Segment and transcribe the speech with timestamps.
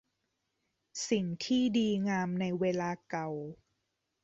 [1.09, 3.29] สิ่งที่ดีงามในเวลาเก่า